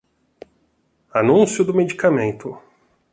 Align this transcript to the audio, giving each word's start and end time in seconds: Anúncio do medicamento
Anúncio 1.13 1.63
do 1.63 1.75
medicamento 1.75 2.57